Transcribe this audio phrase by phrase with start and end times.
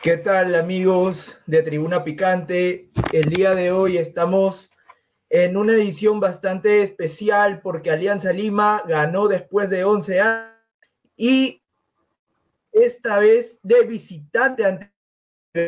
[0.00, 2.88] ¿Qué tal amigos de Tribuna Picante?
[3.12, 4.70] El día de hoy estamos
[5.28, 10.52] en una edición bastante especial porque Alianza Lima ganó después de 11 años
[11.16, 11.64] y
[12.70, 14.92] esta vez de visitante ante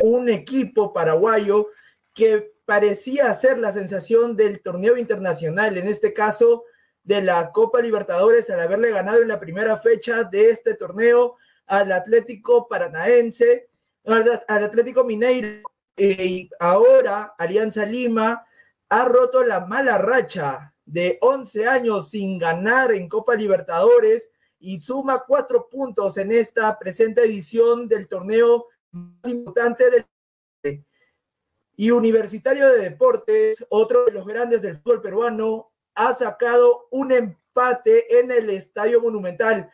[0.03, 1.67] un equipo paraguayo
[2.15, 6.63] que parecía ser la sensación del torneo internacional, en este caso
[7.03, 11.91] de la Copa Libertadores, al haberle ganado en la primera fecha de este torneo al
[11.91, 13.70] Atlético Paranaense,
[14.13, 18.47] al, Atlético Mineiro, y ahora Alianza Lima
[18.89, 25.25] ha roto la mala racha de 11 años sin ganar en Copa Libertadores y suma
[25.27, 30.07] cuatro puntos en esta presente edición del torneo más importante del
[31.81, 38.21] y Universitario de Deportes, otro de los grandes del fútbol peruano, ha sacado un empate
[38.21, 39.71] en el Estadio Monumental.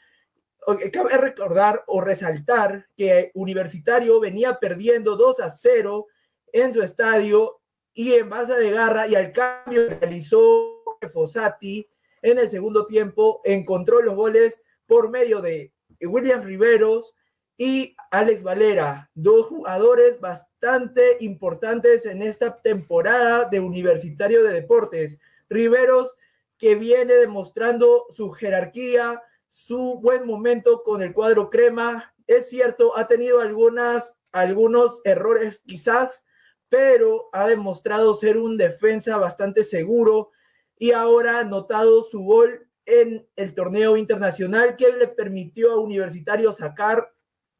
[0.93, 6.07] Cabe recordar o resaltar que Universitario venía perdiendo 2 a 0
[6.53, 7.61] en su estadio
[7.95, 11.89] y en base de garra y al cambio realizó Fossati
[12.23, 17.15] en el segundo tiempo, encontró los goles por medio de William Riveros
[17.57, 25.19] y Alex Valera, dos jugadores bastante importantes en esta temporada de Universitario de Deportes.
[25.49, 26.15] Riveros
[26.59, 29.23] que viene demostrando su jerarquía,
[29.57, 32.15] su buen momento con el cuadro crema.
[32.27, 36.23] Es cierto, ha tenido algunas, algunos errores quizás,
[36.69, 40.31] pero ha demostrado ser un defensa bastante seguro
[40.79, 46.53] y ahora ha notado su gol en el torneo internacional que le permitió a Universitario
[46.53, 47.11] sacar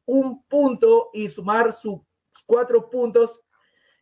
[0.05, 2.01] un punto y sumar sus
[2.45, 3.41] cuatro puntos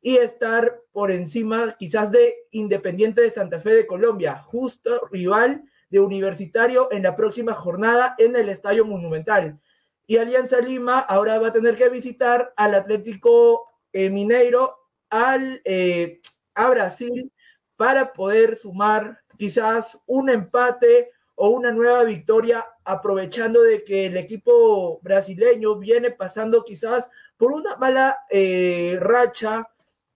[0.02, 5.64] y estar por encima quizás de Independiente de Santa Fe de Colombia, justo rival
[6.00, 9.60] Universitario en la próxima jornada en el Estadio Monumental.
[10.08, 14.78] Y Alianza Lima ahora va a tener que visitar al Atlético eh, Mineiro
[15.10, 16.22] al, eh,
[16.54, 17.32] a Brasil
[17.76, 25.00] para poder sumar quizás un empate o una nueva victoria, aprovechando de que el equipo
[25.02, 29.70] brasileño viene pasando quizás por una mala eh, racha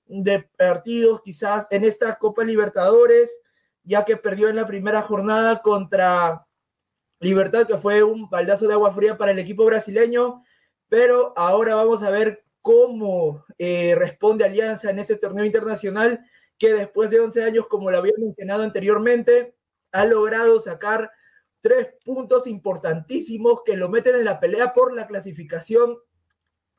[0.06, 3.38] de partidos, quizás en esta Copa Libertadores,
[3.90, 6.46] ya que perdió en la primera jornada contra
[7.20, 10.44] Libertad, que fue un baldazo de agua fría para el equipo brasileño,
[10.88, 16.24] pero ahora vamos a ver cómo eh, responde Alianza en ese torneo internacional
[16.60, 19.56] que después de 11 años, como lo había mencionado anteriormente,
[19.92, 21.12] ha logrado sacar
[21.60, 25.98] tres puntos importantísimos que lo meten en la pelea por la clasificación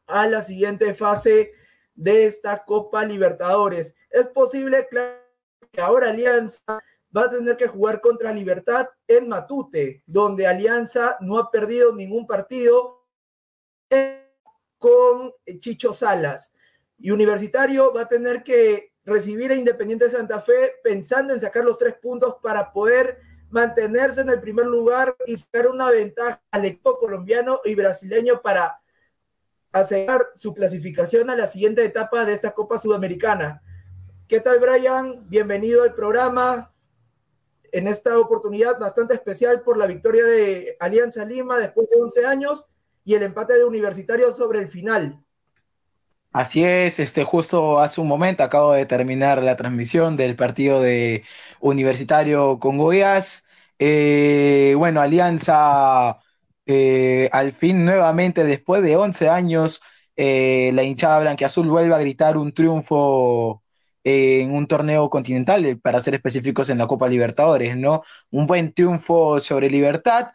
[0.07, 1.55] a la siguiente fase
[1.93, 3.97] de esta Copa Libertadores.
[4.11, 4.87] Es posible,
[5.73, 6.81] que ahora Alianza
[7.17, 12.27] va a tener que jugar contra Libertad en Matute, donde Alianza no ha perdido ningún
[12.27, 13.07] partido
[14.79, 16.53] con Chicho Salas.
[16.99, 21.65] Y Universitario va a tener que recibir a Independiente de Santa Fe pensando en sacar
[21.65, 23.19] los tres puntos para poder
[23.51, 28.81] mantenerse en el primer lugar y sacar una ventaja al equipo colombiano y brasileño para
[29.73, 33.63] asegurar su clasificación a la siguiente etapa de esta Copa Sudamericana.
[34.29, 35.29] ¿Qué tal, Brian?
[35.29, 36.73] Bienvenido al programa.
[37.73, 42.67] En esta oportunidad bastante especial por la victoria de Alianza Lima después de 11 años
[43.05, 45.21] y el empate de Universitario sobre el final.
[46.33, 51.25] Así es, este, justo hace un momento acabo de terminar la transmisión del partido de
[51.61, 53.45] Universitario con Goiás.
[53.81, 56.21] Eh, bueno, Alianza
[56.67, 59.83] eh, al fin nuevamente, después de 11 años,
[60.15, 63.60] eh, la hinchada blanqueazul vuelve a gritar un triunfo
[64.05, 68.03] en un torneo continental, para ser específicos en la Copa Libertadores, ¿no?
[68.31, 70.29] Un buen triunfo sobre Libertad.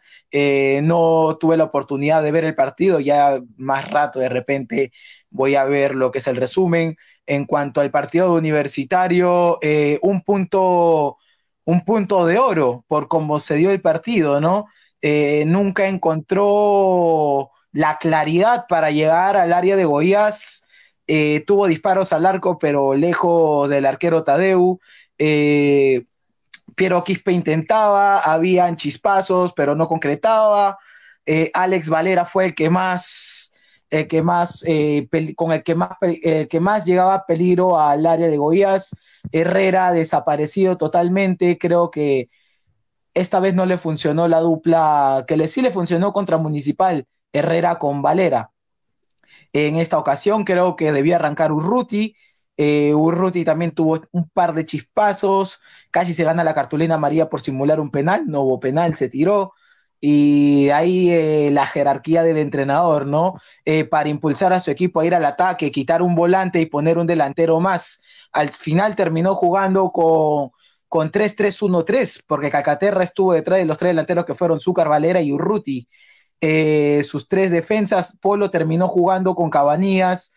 [0.82, 4.92] no tuve la oportunidad de ver el partido, ya más rato de repente
[5.36, 6.96] voy a ver lo que es el resumen.
[7.26, 11.18] En cuanto al partido universitario, eh, un, punto,
[11.64, 14.66] un punto de oro por cómo se dio el partido, ¿no?
[15.02, 20.65] Eh, nunca encontró la claridad para llegar al área de Goiás.
[21.06, 24.80] Eh, tuvo disparos al arco, pero lejos del arquero Tadeu.
[25.16, 30.78] Piero Quispe intentaba, habían chispazos, pero no concretaba.
[31.54, 33.52] Alex Valera fue el que más
[33.90, 38.36] el que más, eh, con el que más, que más llegaba peligro al área de
[38.36, 38.96] Goiás.
[39.32, 41.58] Herrera desaparecido totalmente.
[41.58, 42.30] Creo que
[43.14, 48.02] esta vez no le funcionó la dupla que sí le funcionó contra Municipal, Herrera con
[48.02, 48.50] Valera.
[49.52, 52.16] En esta ocasión creo que debía arrancar Urruti.
[52.56, 55.60] Eh, Urruti también tuvo un par de chispazos,
[55.90, 59.52] casi se gana la cartulina María por simular un penal, no hubo penal, se tiró
[60.00, 63.34] y ahí eh, la jerarquía del entrenador, ¿no?
[63.64, 66.98] Eh, para impulsar a su equipo a ir al ataque, quitar un volante y poner
[66.98, 68.02] un delantero más.
[68.32, 70.50] Al final terminó jugando con,
[70.88, 75.32] con 3-3-1-3, porque Calcaterra estuvo detrás de los tres delanteros que fueron Zúcar, Valera y
[75.32, 75.88] Urruti.
[76.40, 80.32] Eh, sus tres defensas, Polo terminó jugando con Cabanías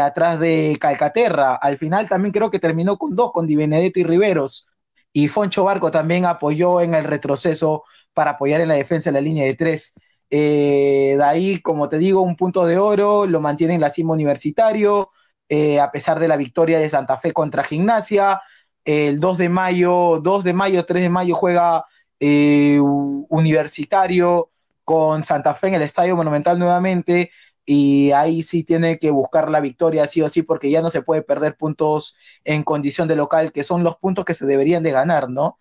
[0.00, 1.56] atrás de Calcaterra.
[1.56, 4.66] Al final también creo que terminó con dos, con Di Benedetto y Riveros.
[5.12, 7.84] Y Foncho Barco también apoyó en el retroceso
[8.14, 9.94] para apoyar en la defensa de la línea de tres.
[10.30, 14.12] Eh, de ahí, como te digo, un punto de oro, lo mantiene en la cima
[14.14, 15.10] universitario,
[15.48, 18.40] eh, a pesar de la victoria de Santa Fe contra Gimnasia.
[18.84, 21.84] El 2 de mayo, 2 de mayo, 3 de mayo juega
[22.20, 24.50] eh, universitario
[24.84, 27.30] con Santa Fe en el Estadio Monumental nuevamente
[27.66, 31.02] y ahí sí tiene que buscar la victoria sí o sí porque ya no se
[31.02, 34.90] puede perder puntos en condición de local, que son los puntos que se deberían de
[34.92, 35.58] ganar, ¿no?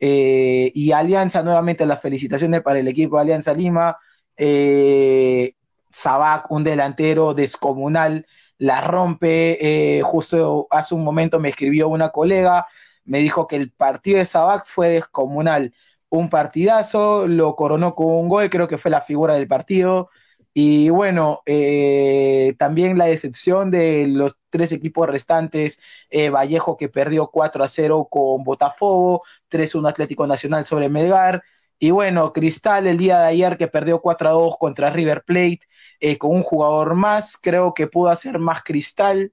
[0.00, 3.96] Eh, y Alianza, nuevamente las felicitaciones para el equipo de Alianza Lima.
[4.36, 5.54] Eh,
[5.92, 8.26] Sabac, un delantero descomunal,
[8.58, 9.98] la rompe.
[9.98, 12.66] Eh, justo hace un momento me escribió una colega,
[13.04, 15.72] me dijo que el partido de Sabac fue descomunal.
[16.14, 20.10] Un partidazo, lo coronó con un gol, creo que fue la figura del partido.
[20.52, 25.80] Y bueno, eh, también la decepción de los tres equipos restantes,
[26.10, 31.42] eh, Vallejo que perdió 4 a 0 con Botafogo, 3-1 Atlético Nacional sobre Melgar,
[31.80, 35.60] y bueno, Cristal el día de ayer que perdió 4 a 2 contra River Plate,
[35.98, 39.32] eh, con un jugador más, creo que pudo hacer más Cristal,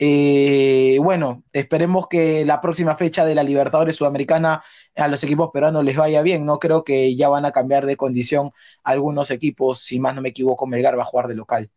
[0.00, 4.62] eh, bueno, esperemos que la próxima fecha de la Libertadores Sudamericana
[4.94, 6.46] a los equipos peruanos les vaya bien.
[6.46, 8.52] No creo que ya van a cambiar de condición
[8.84, 9.80] algunos equipos.
[9.80, 11.70] Si más no me equivoco, Melgar va a jugar de local.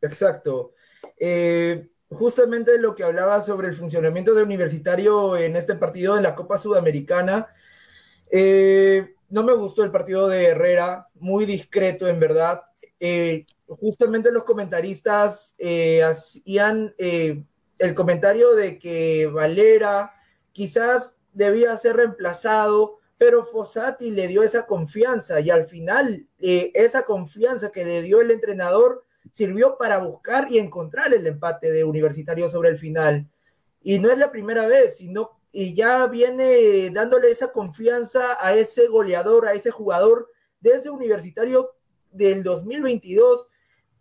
[0.00, 0.72] Exacto.
[1.18, 6.34] Eh, justamente lo que hablaba sobre el funcionamiento de Universitario en este partido en la
[6.34, 7.48] Copa Sudamericana.
[8.30, 12.62] Eh, no me gustó el partido de Herrera, muy discreto en verdad
[13.68, 17.42] justamente los comentaristas eh, hacían eh,
[17.78, 20.12] el comentario de que Valera
[20.52, 27.04] quizás debía ser reemplazado, pero Fossati le dio esa confianza y al final eh, esa
[27.04, 32.48] confianza que le dio el entrenador sirvió para buscar y encontrar el empate de Universitario
[32.48, 33.28] sobre el final.
[33.82, 38.88] Y no es la primera vez, sino y ya viene dándole esa confianza a ese
[38.88, 40.30] goleador, a ese jugador
[40.60, 41.74] desde Universitario
[42.12, 43.46] del 2022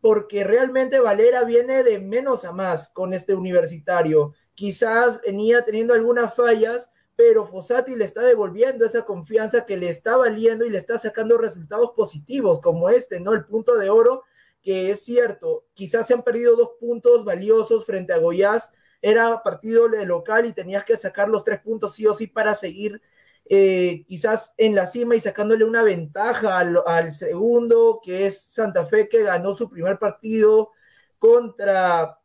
[0.05, 4.35] porque realmente Valera viene de menos a más con este universitario.
[4.53, 10.15] Quizás venía teniendo algunas fallas, pero Fossati le está devolviendo esa confianza que le está
[10.15, 13.33] valiendo y le está sacando resultados positivos como este, ¿no?
[13.33, 14.21] El punto de oro,
[14.61, 18.69] que es cierto, quizás se han perdido dos puntos valiosos frente a Goiás,
[19.01, 22.53] era partido de local y tenías que sacar los tres puntos sí o sí para
[22.53, 23.01] seguir
[23.47, 29.07] eh, quizás en la cima y sacándole una ventaja al, segundo, que es Santa Fe,
[29.07, 30.71] que ganó su primer partido
[31.19, 32.19] contra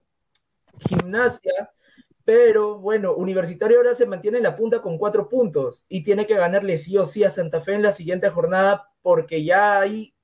[0.79, 1.71] Gimnasia.
[2.25, 6.37] Pero bueno, Universitario ahora se mantiene en la punta con cuatro puntos y tiene que
[6.37, 10.15] ganarle sí o sí a Santa Fe en la siguiente jornada porque ya ahí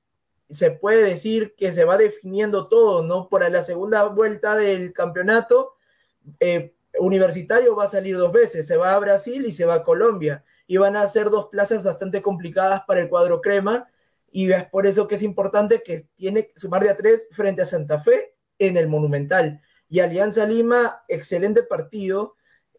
[0.50, 3.28] se puede decir que se va definiendo todo, ¿no?
[3.28, 5.74] Por la segunda vuelta del campeonato,
[6.40, 9.82] eh, Universitario va a salir dos veces, se va a Brasil y se va a
[9.82, 13.88] Colombia y van a ser dos plazas bastante complicadas para el cuadro crema
[14.36, 17.62] y es por eso que es importante que tiene que sumar de a tres frente
[17.62, 19.62] a Santa Fe en el Monumental.
[19.88, 22.34] Y Alianza Lima, excelente partido.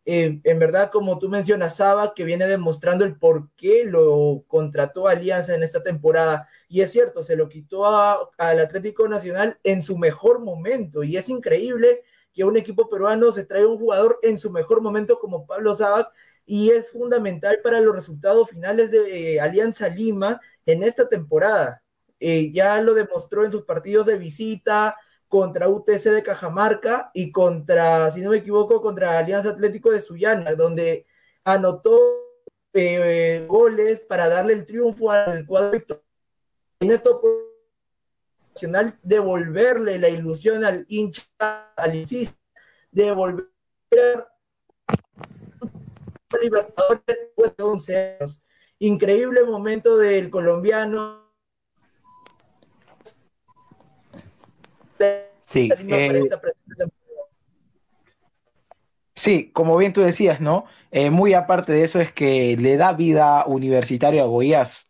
[0.05, 5.07] Eh, en verdad, como tú mencionas, Saba, que viene demostrando el por qué lo contrató
[5.07, 6.47] Alianza en esta temporada.
[6.69, 11.03] Y es cierto, se lo quitó al Atlético Nacional en su mejor momento.
[11.03, 12.03] Y es increíble
[12.33, 16.11] que un equipo peruano se traiga un jugador en su mejor momento como Pablo Sabac
[16.47, 21.83] y es fundamental para los resultados finales de eh, Alianza Lima en esta temporada.
[22.19, 24.95] Eh, ya lo demostró en sus partidos de visita
[25.27, 30.55] contra UTC de Cajamarca y contra, si no me equivoco, contra Alianza Atlético de Sullana,
[30.55, 31.05] donde
[31.43, 31.99] anotó
[32.73, 36.01] eh, goles para darle el triunfo al cuadro
[36.79, 37.21] en esto
[38.53, 41.23] nacional devolverle la ilusión al hincha,
[41.75, 42.37] al insista,
[42.91, 43.49] devolver
[46.41, 48.39] Libertadores después de 11 años.
[48.79, 51.27] Increíble momento del colombiano.
[55.45, 56.29] Sí, eh,
[59.15, 60.65] sí, como bien tú decías, ¿no?
[60.91, 64.89] Eh, muy aparte de eso es que le da vida universitario a Goiás.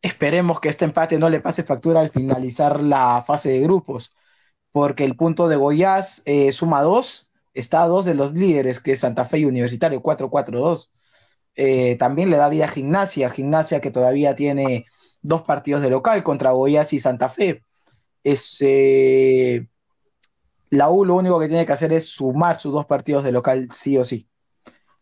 [0.00, 4.14] Esperemos que este empate no le pase factura al finalizar la fase de grupos,
[4.70, 8.92] porque el punto de Goiás eh, suma dos, está a dos de los líderes, que
[8.92, 10.92] es Santa Fe y Universitario, 4-4-2.
[11.54, 14.86] Eh, también le da vida a Gimnasia, Gimnasia que todavía tiene
[15.20, 17.62] dos partidos de local contra Goiás y Santa Fe.
[18.24, 19.66] Eh,
[20.70, 23.68] la U lo único que tiene que hacer es sumar sus dos partidos de local
[23.72, 24.28] sí o sí.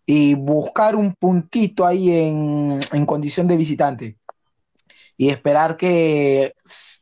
[0.07, 4.19] Y buscar un puntito ahí en, en condición de visitante
[5.21, 6.54] y esperar que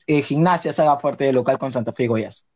[0.08, 2.48] eh, Gimnasia se haga fuerte de local con Santa Fe y Goyas.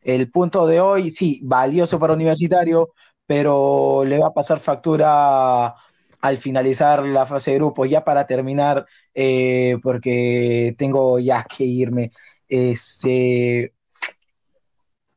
[0.00, 2.94] El punto de hoy, sí, valioso para Universitario,
[3.26, 5.74] pero le va a pasar factura
[6.20, 7.88] al finalizar la fase de grupos.
[7.90, 12.10] Ya para terminar, eh, porque tengo ya que irme.
[12.48, 13.74] Este,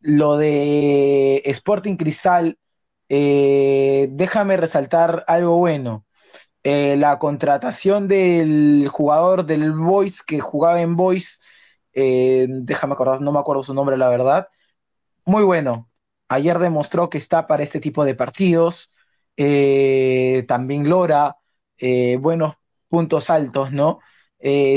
[0.01, 2.57] lo de Sporting Cristal,
[3.09, 6.05] eh, déjame resaltar algo bueno.
[6.63, 11.41] Eh, la contratación del jugador del Boys que jugaba en Boys,
[11.93, 14.47] déjame acordar, no me acuerdo su nombre, la verdad.
[15.25, 15.89] Muy bueno.
[16.29, 18.93] Ayer demostró que está para este tipo de partidos.
[19.37, 21.37] Eh, también Lora,
[22.19, 22.55] buenos
[22.89, 23.99] puntos altos, ¿no?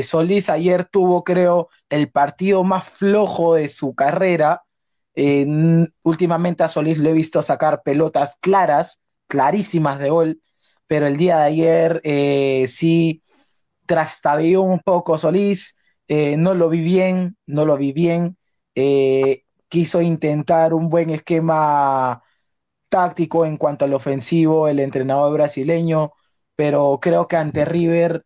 [0.02, 4.62] Solís ayer tuvo, creo, el partido más flojo de su carrera.
[6.02, 10.40] últimamente a Solís lo he visto sacar pelotas claras, clarísimas de gol
[10.86, 13.22] pero el día de ayer eh, sí
[13.86, 15.76] trastabilló un poco Solís,
[16.08, 18.38] eh, no lo vi bien, no lo vi bien,
[18.76, 19.43] eh,
[19.75, 22.23] quiso intentar un buen esquema
[22.88, 26.12] táctico en cuanto al ofensivo, el entrenador brasileño,
[26.57, 28.25] pero creo que ante River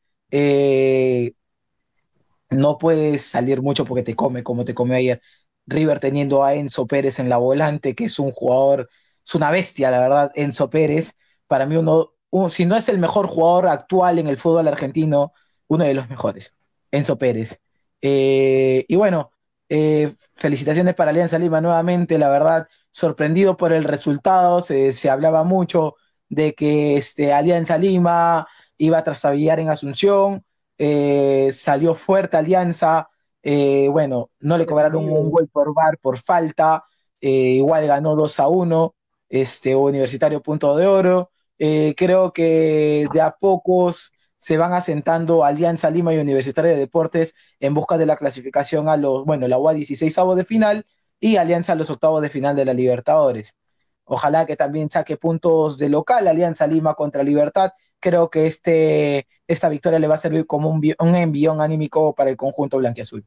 [2.50, 5.20] no puedes salir mucho porque te come como te come ayer.
[5.66, 8.88] River teniendo a Enzo Pérez en la volante, que es un jugador,
[9.24, 12.14] es una bestia, la verdad, Enzo Pérez, para mí uno,
[12.48, 15.32] si no es el mejor jugador actual en el fútbol argentino,
[15.68, 16.54] uno de los mejores,
[16.90, 17.60] Enzo Pérez.
[18.00, 19.32] Eh, y bueno,
[19.68, 25.96] eh, felicitaciones para Alianza Lima nuevamente, la verdad, sorprendido por el resultado, se, hablaba mucho
[26.28, 28.46] de que este, Alianza Lima
[28.76, 30.44] iba a trasabillar en Asunción,
[30.78, 33.08] eh, salió fuerte Alianza,
[33.42, 36.84] bueno, no le cobraron un gol por bar por falta,
[37.20, 38.94] igual ganó 2 a 1,
[39.28, 45.90] este, Universitario Punto de Oro, eh, creo que de a pocos se van asentando Alianza
[45.90, 49.74] Lima y Universitario de Deportes en busca de la clasificación a los, bueno, la UA
[49.74, 50.86] 16 avos de final
[51.20, 53.56] y Alianza a los octavos de final de la Libertadores.
[54.04, 57.72] Ojalá que también saque puntos de local Alianza Lima contra Libertad.
[58.00, 62.30] Creo que este, esta victoria le va a servir como un, un envión anímico para
[62.30, 63.24] el conjunto blanquiazul.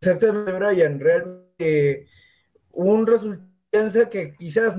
[0.00, 1.00] Exactamente, Brian.
[1.00, 2.06] Realmente
[2.70, 4.76] un resultado que quizás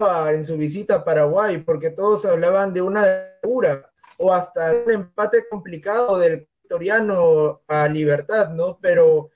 [0.00, 3.04] en su visita a Paraguay, porque todos hablaban de una
[3.42, 8.78] dura o hasta un empate complicado del victoriano a Libertad, ¿no?
[8.80, 9.30] Pero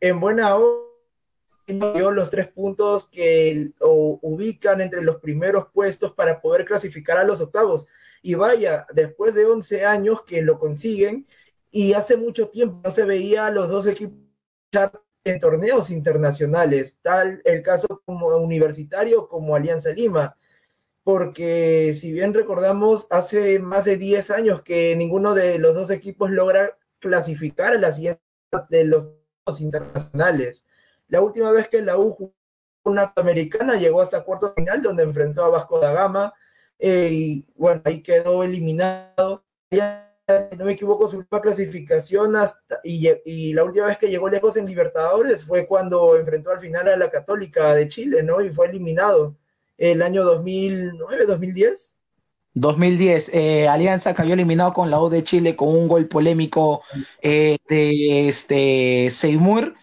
[0.00, 0.86] en buena hora
[1.66, 7.42] dio los tres puntos que ubican entre los primeros puestos para poder clasificar a los
[7.42, 7.84] octavos.
[8.22, 11.26] Y vaya, después de 11 años que lo consiguen
[11.70, 14.18] y hace mucho tiempo no se veía a los dos equipos
[15.24, 20.36] en torneos internacionales, tal el caso como universitario como Alianza Lima,
[21.04, 26.30] porque si bien recordamos, hace más de 10 años que ninguno de los dos equipos
[26.30, 28.22] logra clasificar a la siguiente
[28.68, 30.64] de los internacionales.
[31.08, 32.34] La última vez que la U jugó
[32.84, 36.32] una americana llegó hasta cuarto final donde enfrentó a Vasco da Gama
[36.78, 39.44] eh, y bueno, ahí quedó eliminado
[40.50, 44.56] si no me equivoco, su última clasificación hasta, y, la última vez que llegó lejos
[44.56, 48.40] en Libertadores fue cuando enfrentó al final a la Católica de Chile, ¿no?
[48.40, 49.36] Y fue eliminado
[49.78, 51.94] el año 2009, 2010.
[52.54, 53.32] 2010,
[53.68, 56.82] Alianza cayó eliminado con la U de Chile con un gol polémico
[57.22, 59.74] eh, de este Seymour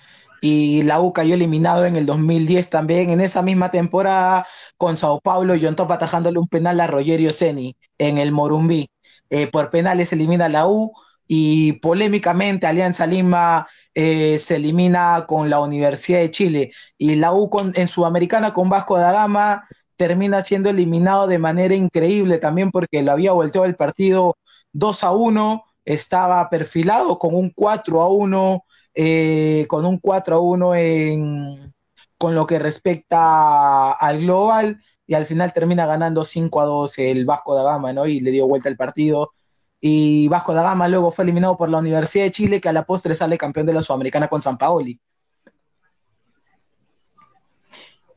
[0.42, 5.22] y la U cayó eliminado en el 2010 también en esa misma temporada con Sao
[5.22, 8.89] Paulo John Top atajándole un penal a Rogerio Ceni en el Morumbí.
[9.30, 10.94] Eh, por penales elimina la U
[11.28, 16.72] y polémicamente Alianza Lima eh, se elimina con la Universidad de Chile.
[16.98, 19.68] Y la U en Sudamericana con Vasco da Gama
[19.98, 24.38] termina siendo eliminado de manera increíble también porque lo había volteado el partido
[24.74, 30.40] 2 a 1, estaba perfilado con un 4 a 1, eh, con un 4 a
[30.40, 31.74] 1 en,
[32.18, 37.26] con lo que respecta al global y al final termina ganando 5 a 2 el
[37.26, 38.06] Vasco da Gama, ¿no?
[38.06, 39.32] Y le dio vuelta el partido
[39.80, 42.86] y Vasco da Gama luego fue eliminado por la Universidad de Chile, que a la
[42.86, 45.00] postre sale campeón de la Sudamericana con San Paoli.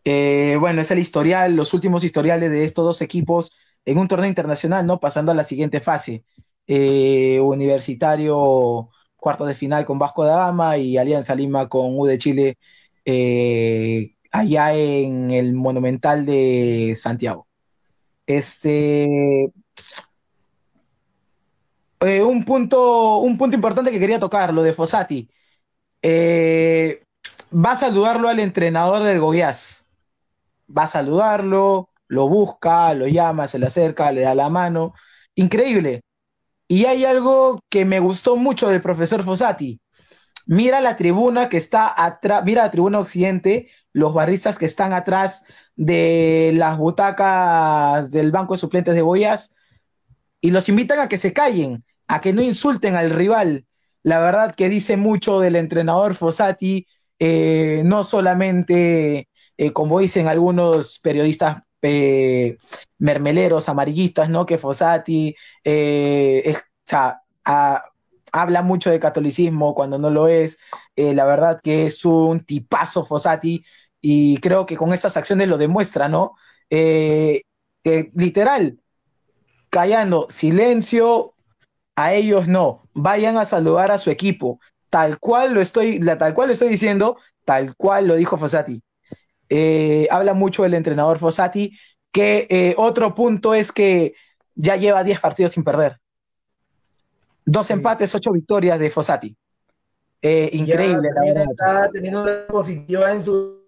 [0.05, 3.53] Eh, bueno, es el historial, los últimos historiales de estos dos equipos
[3.85, 4.99] en un torneo internacional, ¿no?
[4.99, 6.25] Pasando a la siguiente fase.
[6.67, 12.19] Eh, universitario, cuarto de final con Vasco da Gama y Alianza Lima con U de
[12.19, 12.59] Chile
[13.05, 17.49] eh, allá en el Monumental de Santiago.
[18.27, 19.05] Este,
[22.01, 25.29] eh, un, punto, un punto importante que quería tocar, lo de Fossati.
[26.03, 27.03] Eh,
[27.53, 29.89] va a saludarlo al entrenador del Goiás.
[30.77, 34.95] Va a saludarlo, lo busca, lo llama, se le acerca, le da la mano.
[35.35, 36.03] Increíble.
[36.69, 39.81] Y hay algo que me gustó mucho del profesor Fossati.
[40.47, 45.47] Mira la tribuna que está atrás, mira la tribuna occidente, los barristas que están atrás
[45.77, 49.57] de las butacas del banco de suplentes de Goiás
[50.41, 53.67] y los invitan a que se callen a que no insulten al rival.
[54.03, 56.87] La verdad que dice mucho del entrenador Fossati,
[57.19, 62.57] eh, no solamente, eh, como dicen algunos periodistas eh,
[62.99, 64.45] mermeleros, amarillistas, ¿no?
[64.45, 65.37] Que Fossati
[68.33, 70.59] habla mucho de catolicismo cuando no lo es.
[70.97, 73.65] la verdad que es un tipazo Fossati
[74.01, 76.35] y creo que con estas acciones lo demuestra, ¿no?
[78.15, 78.79] literal,
[79.71, 81.35] callando, silencio,
[81.97, 84.61] a ellos no, vayan a saludar a su equipo,
[84.91, 88.83] tal cual lo estoy, la, tal cual lo estoy diciendo, tal cual lo dijo Fossati.
[89.49, 91.79] Eh, habla mucho el entrenador Fossati,
[92.13, 94.15] que eh, otro punto es que
[94.55, 96.00] ya lleva 10 partidos sin perder.
[97.45, 99.37] Dos empates, ocho victorias de Fossati.
[100.23, 101.51] Eh, increíble, la verdad.
[101.51, 103.61] Está teniendo una positiva en su.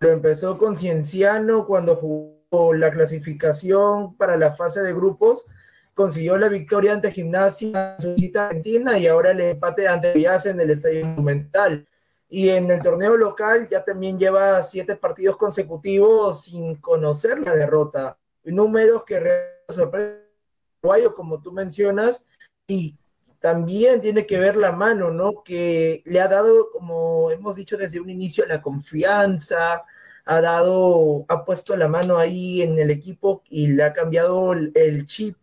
[0.00, 5.46] Lo empezó con Cienciano cuando jugó la clasificación para la fase de grupos
[6.00, 10.46] consiguió la victoria ante Gimnasia en su cita argentina y ahora el empate ante Villas
[10.46, 11.86] en el Estadio Monumental.
[12.26, 18.16] Y en el torneo local ya también lleva siete partidos consecutivos sin conocer la derrota.
[18.44, 19.20] Números que
[19.68, 20.20] sorprenden
[21.14, 22.24] como tú mencionas,
[22.66, 22.96] y
[23.40, 25.42] también tiene que ver la mano, ¿no?
[25.42, 29.82] Que le ha dado, como hemos dicho desde un inicio, la confianza,
[30.24, 35.06] ha dado, ha puesto la mano ahí en el equipo y le ha cambiado el
[35.06, 35.36] chip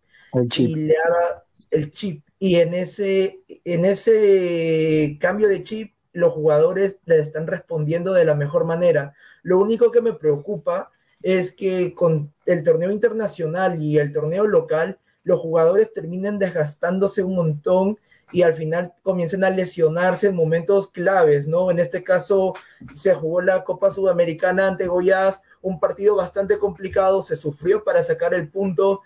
[0.57, 2.23] y le haga el chip.
[2.39, 8.36] Y en ese, en ese cambio de chip, los jugadores le están respondiendo de la
[8.36, 9.13] mejor manera.
[9.43, 14.99] Lo único que me preocupa es que con el torneo internacional y el torneo local,
[15.27, 17.97] los jugadores terminen desgastándose un montón
[18.31, 21.69] y al final comiencen a lesionarse en momentos claves, ¿no?
[21.69, 22.53] En este caso
[22.95, 28.33] se jugó la Copa Sudamericana ante Goiás, un partido bastante complicado, se sufrió para sacar
[28.33, 29.01] el punto,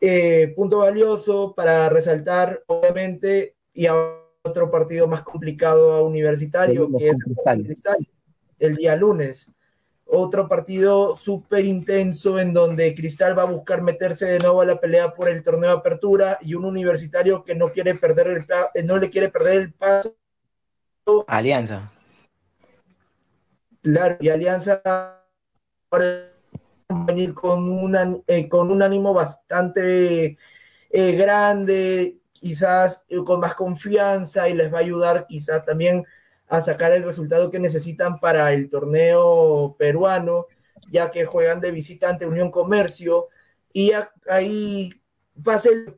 [0.00, 3.94] eh, punto valioso para resaltar, obviamente, y a
[4.42, 8.08] otro partido más complicado a universitario, que es el Cristal,
[8.58, 9.50] el día lunes.
[10.10, 14.80] Otro partido súper intenso en donde Cristal va a buscar meterse de nuevo a la
[14.80, 18.82] pelea por el torneo de apertura y un universitario que no quiere perder el eh,
[18.82, 20.16] no le quiere perder el paso.
[21.26, 21.92] Alianza.
[23.82, 24.82] Claro, y Alianza
[26.88, 30.38] venir con, una, eh, con un ánimo bastante
[30.90, 36.04] eh, grande, quizás eh, con más confianza y les va a ayudar quizás también
[36.48, 40.46] a sacar el resultado que necesitan para el torneo peruano,
[40.90, 43.28] ya que juegan de visita ante Unión Comercio
[43.72, 43.92] y
[44.28, 44.90] ahí
[45.42, 45.94] pase el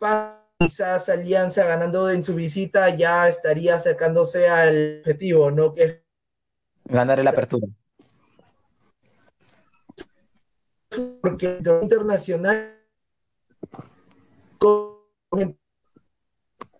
[0.58, 5.72] quizás Alianza ganando en su visita ya estaría acercándose al objetivo, ¿no?
[5.72, 6.02] Que
[6.84, 7.66] ganar el apertura
[11.20, 12.76] porque el internacional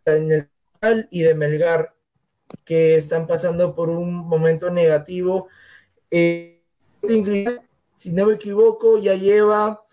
[0.06, 1.94] en el y de Melgar
[2.70, 5.48] que están pasando por un momento negativo.
[6.08, 6.62] Eh,
[7.96, 9.84] si no me equivoco, ya lleva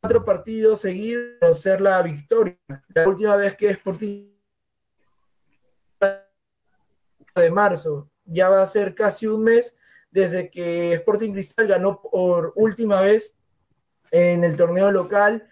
[0.00, 2.56] cuatro partidos seguidos a ser la victoria.
[2.94, 4.32] La última vez que Sporting
[7.34, 9.76] de marzo, ya va a ser casi un mes
[10.10, 13.36] desde que Sporting Cristal ganó por última vez
[14.12, 15.46] en el torneo local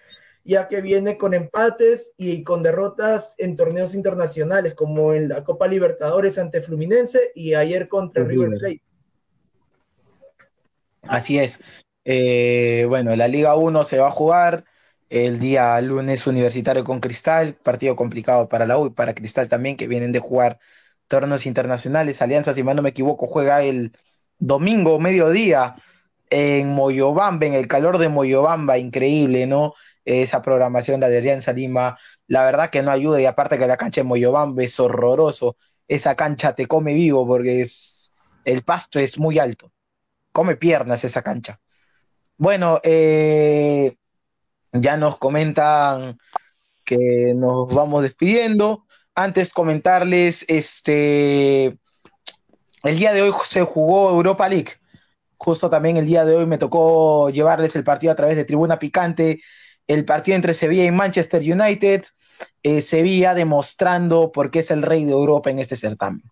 [0.44, 5.68] ya que viene con empates y con derrotas en torneos internacionales, como en la Copa
[5.68, 8.82] Libertadores ante Fluminense y ayer contra River Plate.
[11.02, 11.60] Así es.
[12.04, 14.64] Eh, bueno, la Liga 1 se va a jugar
[15.10, 19.76] el día lunes universitario con Cristal, partido complicado para la U y para Cristal también,
[19.76, 20.58] que vienen de jugar
[21.06, 22.22] torneos internacionales.
[22.22, 23.92] Alianza, si mal no me equivoco, juega el
[24.38, 25.76] domingo, mediodía,
[26.30, 29.74] en Moyobamba, en el calor de Moyobamba, increíble, ¿no?
[30.04, 33.76] Esa programación, la de Alianza Lima, la verdad que no ayuda, y aparte que la
[33.76, 35.56] cancha de Moyobamba es horroroso,
[35.88, 38.12] esa cancha te come vivo porque es,
[38.44, 39.72] el pasto es muy alto,
[40.32, 41.60] come piernas esa cancha.
[42.36, 43.96] Bueno, eh,
[44.72, 46.18] ya nos comentan
[46.84, 48.86] que nos vamos despidiendo.
[49.14, 51.78] Antes comentarles, este,
[52.82, 54.72] el día de hoy se jugó Europa League.
[55.36, 58.78] Justo también el día de hoy me tocó llevarles el partido a través de Tribuna
[58.78, 59.40] Picante,
[59.86, 62.04] el partido entre Sevilla y Manchester United.
[62.62, 66.22] Eh, Sevilla demostrando por qué es el rey de Europa en este certamen.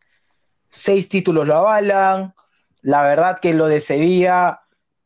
[0.69, 2.35] Seis títulos lo avalan.
[2.83, 4.61] La verdad que lo de Sevilla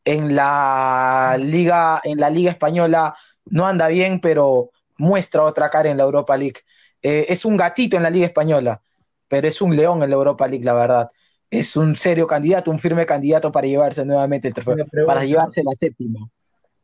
[0.05, 5.97] en la liga, en la liga española no anda bien, pero muestra otra cara en
[5.97, 6.61] la Europa League.
[7.01, 8.81] Eh, es un gatito en la liga española,
[9.27, 11.09] pero es un león en la Europa League, la verdad.
[11.49, 15.71] Es un serio candidato, un firme candidato para llevarse nuevamente el trofeo, para llevarse la
[15.77, 16.27] séptima.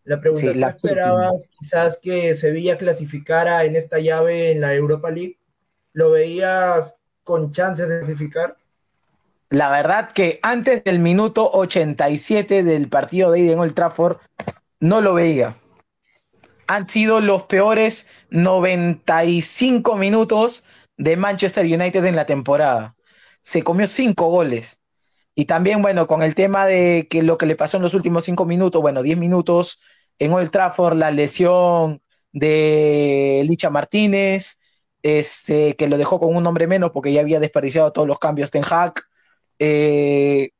[0.04, 5.38] La pregunta, ¿tú esperabas quizás que Sevilla clasificara en esta llave en la Europa League?
[5.94, 8.58] ¿Lo veías con chances de clasificar?
[9.50, 14.18] La verdad que antes del minuto 87 del partido de ida en Old Trafford
[14.80, 15.58] no lo veía.
[16.68, 20.66] Han sido los peores 95 minutos
[20.98, 22.96] de Manchester United en la temporada.
[23.42, 24.81] Se comió cinco goles.
[25.36, 28.26] Y también, bueno, con el tema de que lo que le pasó en los últimos
[28.26, 29.80] cinco minutos, bueno, 10 minutos
[30.20, 32.02] en Old Trafford, la lesión
[32.34, 34.60] de Licha Martínez,
[35.04, 38.52] este, que lo dejó con un hombre menos porque ya había desperdiciado todos los cambios
[38.52, 38.94] Ten Hag
[39.60, 40.52] eh,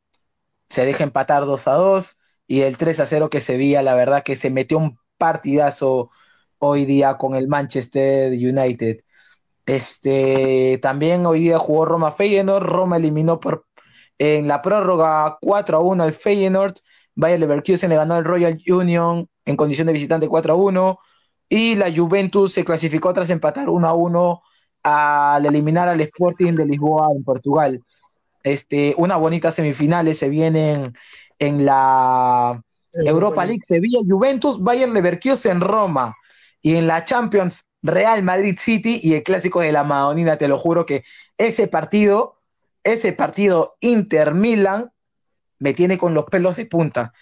[0.70, 3.96] se deja empatar 2 a 2 y el 3 a 0 que se veía, la
[3.96, 6.12] verdad que se metió un partidazo
[6.60, 9.02] hoy día con el Manchester United.
[9.66, 13.66] Este, también hoy día jugó Roma Feyenoord, Roma eliminó por,
[14.24, 16.76] en la prórroga 4 a 1 al Feyenoord,
[17.16, 21.00] Bayer Leverkusen le ganó al Royal Union en condición de visitante 4 a 1
[21.50, 24.42] y la Juventus se clasificó tras empatar 1 a 1
[24.84, 27.84] al eliminar al Sporting de Lisboa en Portugal.
[28.44, 30.96] Este, una bonita semifinales se vienen
[31.40, 32.62] en la
[32.94, 36.16] Europa League, Sevilla, Juventus, Bayern Leverkusen en Roma.
[36.62, 40.60] Y en la Champions Real Madrid City y el clásico de la Madonina, te lo
[40.60, 41.04] juro que
[41.40, 42.41] ese partido,
[42.84, 44.92] ese partido Inter Milan
[45.60, 47.14] me tiene con los pelos de punta.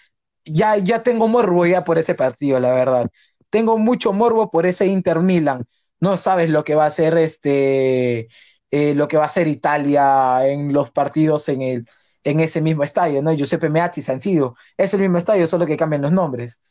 [0.44, 3.10] Ya, ya tengo morbo ya por ese partido, la verdad.
[3.50, 5.66] Tengo mucho morbo por ese Inter Milan.
[6.00, 8.28] No sabes lo que va a hacer este
[8.70, 11.88] eh, lo que va a ser Italia en los partidos en, el,
[12.24, 13.32] en ese mismo estadio, ¿no?
[13.34, 16.62] Giuseppe Meazzi, San Siro, es el mismo estadio, solo que cambian los nombres.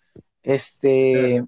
[0.43, 1.43] Este,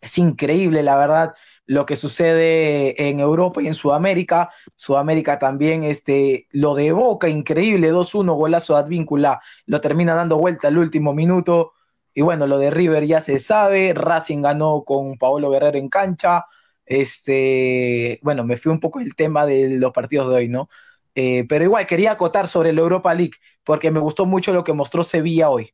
[0.00, 1.34] Es increíble, la verdad,
[1.66, 4.50] lo que sucede en Europa y en Sudamérica.
[4.76, 10.68] Sudamérica también, este, lo de Boca, increíble, 2-1, golazo de Advíncula, lo termina dando vuelta
[10.68, 11.72] al último minuto.
[12.12, 16.46] Y bueno, lo de River ya se sabe, Racing ganó con Paolo Guerrero en cancha,
[16.86, 20.68] este, bueno, me fui un poco el tema de los partidos de hoy, ¿no?
[21.14, 24.72] Eh, pero igual quería acotar sobre la Europa League, porque me gustó mucho lo que
[24.72, 25.72] mostró Sevilla hoy.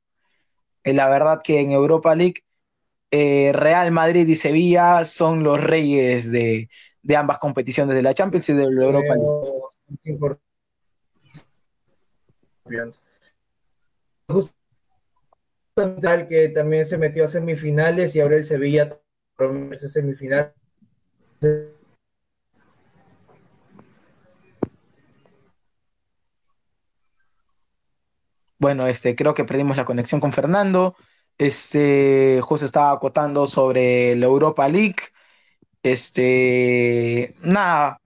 [0.85, 2.45] Eh, la verdad que en Europa League,
[3.11, 6.69] eh, Real Madrid y Sevilla son los reyes de,
[7.17, 9.15] ambas competiciones, de la Champions y de la Europa
[9.95, 10.31] League.
[14.29, 19.01] Justamente que también se metió a semifinales y ahora el Sevilla
[19.39, 20.55] a semifinal
[28.59, 30.95] bueno, este, creo que perdimos la conexión con Fernando.
[31.41, 34.97] Este, José estaba acotando sobre la Europa League.
[35.83, 38.01] Este, nada,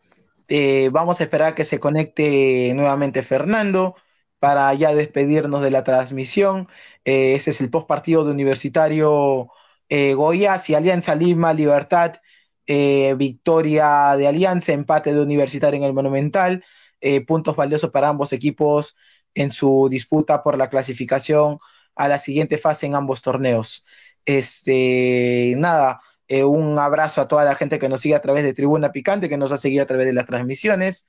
[0.48, 3.96] eh, vamos a esperar que se conecte nuevamente Fernando
[4.38, 6.68] para ya despedirnos de la transmisión.
[7.04, 9.50] Eh, este es el post partido de Universitario
[9.88, 12.16] eh, Goiás y Alianza Lima Libertad
[12.66, 16.64] eh, victoria de Alianza, empate de Universitario en el Monumental,
[17.00, 18.96] eh, puntos valiosos para ambos equipos
[19.34, 21.58] en su disputa por la clasificación
[21.94, 23.86] a la siguiente fase en ambos torneos.
[24.24, 28.54] Este, nada, eh, un abrazo a toda la gente que nos sigue a través de
[28.54, 31.08] Tribuna Picante, que nos ha seguido a través de las transmisiones.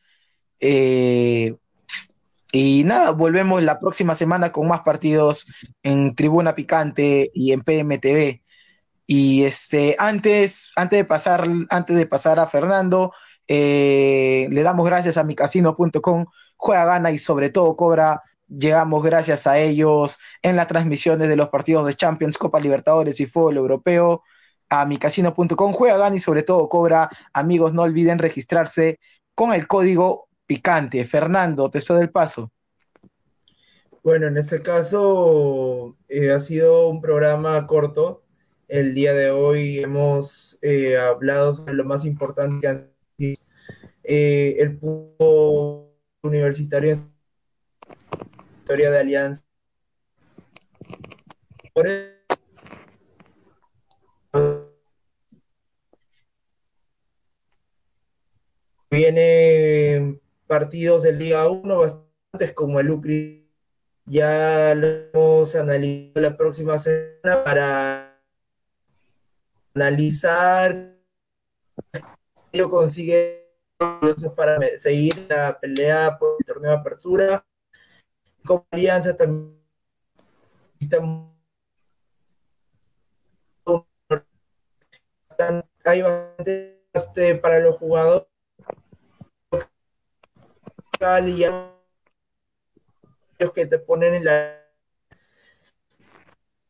[2.51, 5.47] y nada, volvemos la próxima semana con más partidos
[5.83, 8.41] en Tribuna Picante y en PMTV.
[9.07, 13.13] Y este, antes, antes, de, pasar, antes de pasar a Fernando,
[13.47, 16.25] eh, le damos gracias a micasino.com,
[16.57, 18.21] juega, gana y sobre todo cobra.
[18.47, 23.25] Llegamos gracias a ellos en las transmisiones de los partidos de Champions, Copa Libertadores y
[23.25, 24.23] Fútbol Europeo.
[24.69, 27.09] A micasino.com, juega, gana y sobre todo cobra.
[27.33, 28.99] Amigos, no olviden registrarse
[29.33, 31.05] con el código picante.
[31.05, 32.51] Fernando, te estoy del paso.
[34.03, 38.23] Bueno, en este caso eh, ha sido un programa corto.
[38.67, 43.33] El día de hoy hemos eh, hablado sobre lo más importante que
[44.03, 46.95] eh, el punto universitario
[48.65, 49.43] historia de Alianza.
[58.89, 63.47] Viene partidos del Liga 1 bastantes como el UCRI
[64.05, 68.19] ya lo hemos analizado la próxima semana para
[69.75, 70.95] analizar
[72.67, 73.45] consigue
[74.35, 77.45] para seguir la pelea por el torneo de apertura.
[78.45, 79.55] Como alianza también.
[85.83, 88.27] Hay bastante este, para los jugadores.
[93.53, 94.64] Que te ponen en la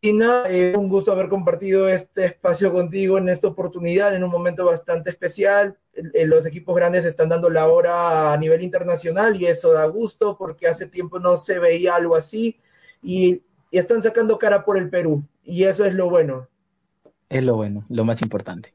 [0.06, 5.10] eh, un gusto haber compartido este espacio contigo en esta oportunidad, en un momento bastante
[5.10, 5.78] especial.
[6.26, 10.68] Los equipos grandes están dando la hora a nivel internacional y eso da gusto porque
[10.68, 12.60] hace tiempo no se veía algo así
[13.02, 13.42] y,
[13.72, 16.48] y están sacando cara por el Perú y eso es lo bueno.
[17.30, 18.74] Es lo bueno, lo más importante.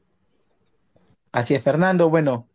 [1.31, 2.09] Así es, Fernando.
[2.09, 2.47] Bueno,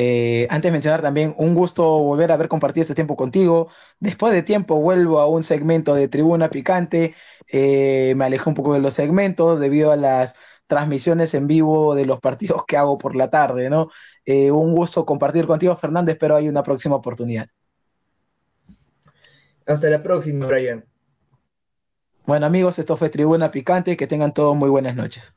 [0.00, 3.68] eh, antes de mencionar también, un gusto volver a haber compartido este tiempo contigo.
[3.98, 7.16] Después de tiempo vuelvo a un segmento de Tribuna Picante.
[7.48, 10.36] Eh, me alejé un poco de los segmentos debido a las
[10.68, 13.90] transmisiones en vivo de los partidos que hago por la tarde, ¿no?
[14.24, 17.48] Eh, un gusto compartir contigo, Fernández, pero hay una próxima oportunidad.
[19.66, 20.84] Hasta la próxima, Brian.
[22.24, 23.96] Bueno, amigos, esto fue Tribuna Picante.
[23.96, 25.34] Que tengan todos muy buenas noches.